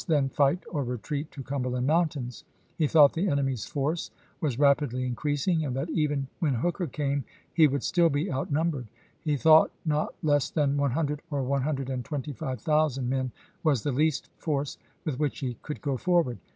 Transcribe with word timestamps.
then 0.07 0.29
fight 0.29 0.63
or 0.71 0.83
retreat 0.83 1.29
to 1.29 1.43
Cumberland 1.43 1.85
Mountains; 1.85 2.43
he 2.75 2.87
thought 2.87 3.13
the 3.13 3.27
enemy's 3.29 3.65
force 3.65 4.09
was 4.39 4.57
rapidly 4.57 5.07
increas 5.07 5.47
ing, 5.47 5.63
and 5.63 5.75
that 5.75 5.91
even 5.91 6.25
when 6.39 6.55
Hooker 6.55 6.87
came 6.87 7.23
he 7.53 7.67
would 7.67 7.83
still 7.83 8.09
be 8.09 8.33
outnumbered; 8.33 8.87
he 9.19 9.37
thought 9.37 9.69
not 9.85 10.15
less 10.23 10.49
than 10.49 10.75
one 10.75 10.89
hundred 10.93 11.21
or 11.29 11.43
one 11.43 11.61
hundred 11.61 11.91
and 11.91 12.03
twenty 12.03 12.33
five 12.33 12.63
thou 12.63 12.87
sand 12.87 13.11
men 13.11 13.31
was 13.61 13.83
the 13.83 13.91
least 13.91 14.27
force 14.39 14.79
with 15.05 15.19
which 15.19 15.37
he 15.37 15.53
could 15.61 15.81
go 15.83 15.97
forward. 15.97 16.39